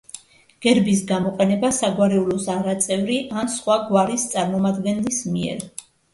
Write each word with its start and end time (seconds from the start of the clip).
გერბის 0.65 1.03
გამოყენება 1.11 1.71
საგვარეულოს 1.79 2.47
არაწევრი 2.55 3.19
ან 3.43 3.53
სხვა 3.59 3.77
გვარის 3.93 4.27
წარმომადგენლის 4.35 5.23
მიერ. 5.37 5.65